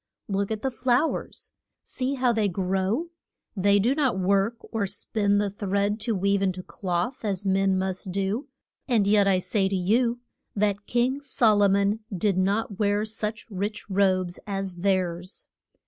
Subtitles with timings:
[0.27, 1.51] Look at the flow ers.
[1.83, 3.09] See how they grow.
[3.55, 7.77] They do not work, or spin the thread to weave in to cloth as men
[7.77, 8.47] must do,
[8.87, 10.19] and yet I say to you
[10.55, 15.45] that King Sol o mon did not wear such rich robes as theirs.